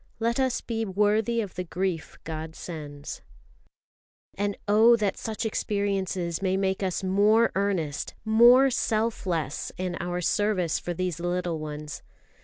[0.19, 3.21] "Let us be worthy of the grief God sends."
[4.33, 10.19] And oh that such experiences may make us more earnest, more self less in our
[10.19, 12.01] service for these little ones!